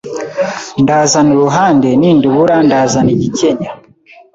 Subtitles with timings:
[0.81, 3.69] Ndazana uruhande nindubura ndazana igikenya